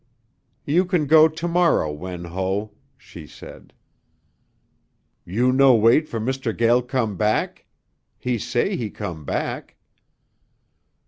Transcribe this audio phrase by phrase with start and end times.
[0.65, 3.71] "You can go to morrow, Wen Ho," she said.
[5.25, 6.57] "You no wait for Mr.
[6.57, 7.67] Gael come back?
[8.17, 9.75] He say he come back."